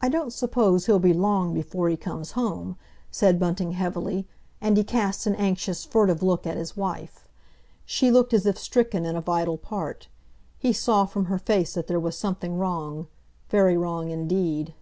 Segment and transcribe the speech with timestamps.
[0.00, 2.76] "I don't suppose he'll be long before he comes home,"
[3.08, 4.26] said Bunting heavily,
[4.60, 7.28] and he cast an anxious, furtive look at his wife.
[7.86, 10.08] She looked as if stricken in a vital part;
[10.58, 14.74] he saw from her face that there was something wrong—very wrong indeed.